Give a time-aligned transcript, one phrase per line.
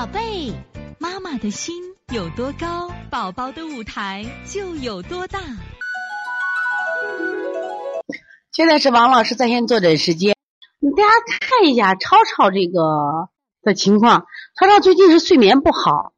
[0.00, 0.54] 宝贝，
[0.98, 1.74] 妈妈的心
[2.10, 5.38] 有多高，宝宝的舞台就有多大。
[8.50, 10.34] 现在是王老师在线坐诊时间，
[10.96, 11.10] 大家
[11.40, 13.28] 看一下超超这个
[13.60, 14.24] 的情况。
[14.58, 16.14] 超超最近是睡眠不好，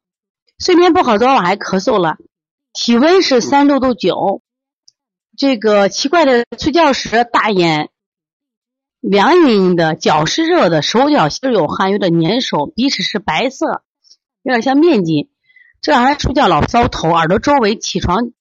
[0.59, 2.15] 睡眠不好，昨晚还咳嗽了，
[2.71, 4.41] 体温是三六度九。
[5.37, 7.89] 这个奇怪的，睡觉时大眼
[9.03, 13.83] 凉阴阴的，脚是热的，手脚心有汗，有点粘手，鼻屎是白色，
[14.43, 15.29] 有点像面筋。
[15.81, 18.31] 这还睡觉老搔头，耳朵周围起床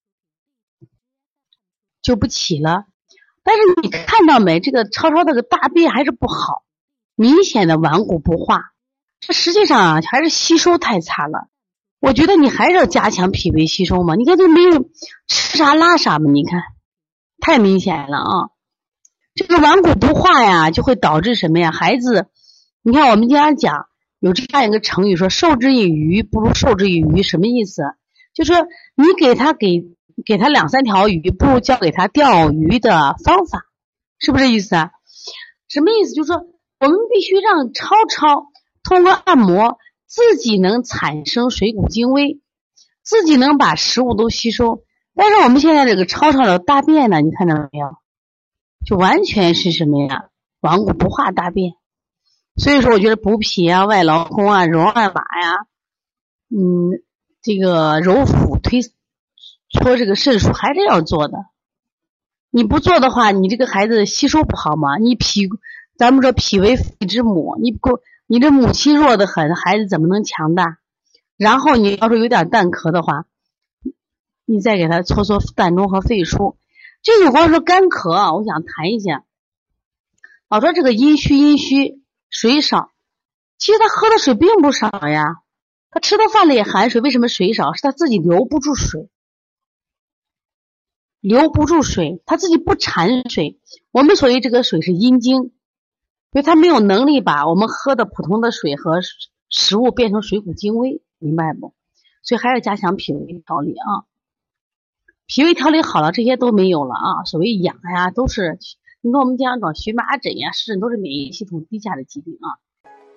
[2.00, 2.84] 就不起了。
[3.42, 4.60] 但是你看到没？
[4.60, 6.62] 这个超超这个大便还是不好，
[7.16, 8.70] 明显的顽固不化。
[9.18, 11.48] 这实际上啊，还是吸收太差了。
[11.98, 14.14] 我觉得你还是要加强脾胃吸收嘛。
[14.14, 14.88] 你看这没有
[15.26, 16.30] 吃啥拉啥嘛？
[16.30, 16.62] 你看。
[17.40, 18.50] 太明显了啊！
[19.34, 21.72] 这个顽固不化呀，就会导致什么呀？
[21.72, 22.26] 孩子，
[22.82, 23.86] 你看我们经常讲
[24.20, 27.82] 有这样一个成语，说“授之以鱼，不如授之以渔”，什么意思？
[28.34, 28.56] 就说
[28.94, 29.84] 你给他给
[30.26, 33.64] 给他两三条鱼，不如教给他钓鱼的方法，
[34.18, 34.90] 是不是这意思啊？
[35.68, 36.12] 什么意思？
[36.12, 36.36] 就是说
[36.78, 38.46] 我们必须让超超
[38.82, 42.40] 通过按摩，自己能产生水谷精微，
[43.02, 44.82] 自己能把食物都吸收。
[45.14, 47.86] 但是我们现在这个超超的大便呢，你看到了没有？
[48.84, 50.28] 就完全是什么呀？
[50.60, 51.74] 顽固不化大便。
[52.56, 55.66] 所以说，我觉得补脾啊、外劳宫啊、揉按马呀，
[56.50, 57.02] 嗯，
[57.42, 61.38] 这个揉腹推搓这个肾腧还是要做的。
[62.50, 64.98] 你不做的话，你这个孩子吸收不好嘛？
[64.98, 65.48] 你脾，
[65.96, 70.78] 咱们说脾为肺之母，你不，你这母亲弱得很，孩子怎么能强大？
[71.38, 73.24] 然后你要是有点蛋壳的话。
[74.44, 76.56] 你再给他搓搓膻中和肺腧，
[77.02, 79.24] 这个光说干咳啊，我想谈一下。
[80.48, 82.00] 老说这个阴虚阴虚
[82.30, 82.92] 水少，
[83.58, 85.42] 其实他喝的水并不少呀，
[85.90, 87.72] 他吃的饭里也含水，为什么水少？
[87.72, 89.08] 是他自己留不住水，
[91.20, 93.58] 留不住水，他自己不产水。
[93.90, 95.52] 我们所谓这个水是阴精，
[96.30, 99.00] 所以他没有能力把我们喝的普通的水和
[99.48, 101.74] 食物变成水谷精微，明白不？
[102.22, 104.06] 所以还要加强脾胃调理啊。
[105.26, 107.24] 脾胃调理好了，这些都没有了啊！
[107.24, 108.58] 所谓痒呀，都是
[109.00, 112.60] 你看我们经常讲荨麻疹呀，湿疹都是免疫系统低下的疾病啊。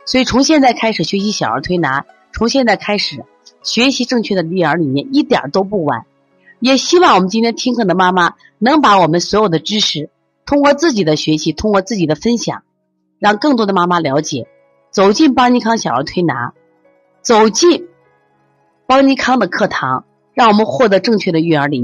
[0.05, 3.25] 所以从现在开始学习小儿推拿，从现在开始
[3.63, 6.05] 学习正确的育儿理念，一点都不晚。
[6.59, 10.09] 也希望我们今天听课的妈妈能把我们所有的知识，
[10.45, 12.63] 通过自己的学习，通过自己的分享，
[13.19, 14.47] 让更多的妈妈了解，
[14.89, 16.53] 走进邦尼康小儿推拿，
[17.21, 17.87] 走进
[18.87, 21.83] 邦尼康的课堂，让我们获得正确的育儿理念。